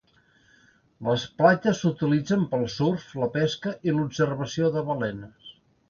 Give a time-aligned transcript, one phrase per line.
[1.07, 5.59] Les platges s'utilitzen per al surf, la pesca i l'observació de balenes.